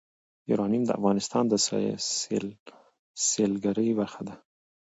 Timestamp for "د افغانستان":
0.85-1.43